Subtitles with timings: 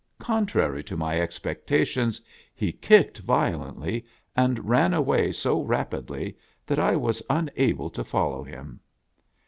[0.17, 2.19] Contrary to my expectations,
[2.55, 4.03] he kicked violently,
[4.35, 6.35] and ran way so rapidly
[6.65, 8.79] that I was unable to follow him.